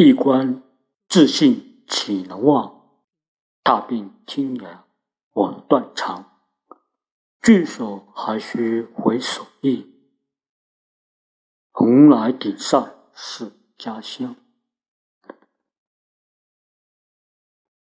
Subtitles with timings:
[0.00, 0.62] 一官
[1.08, 2.82] 自信岂能忘？
[3.64, 4.82] 大病天涯
[5.32, 6.38] 枉断肠。
[7.42, 9.92] 聚首还须回首忆，
[11.72, 14.36] 蓬莱顶上是家乡。